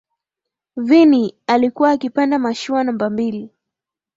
vinnie 0.77 1.35
alikuwa 1.47 1.91
akipanda 1.91 2.39
mashua 2.39 2.83
namba 2.83 3.09
mbili 3.09 3.49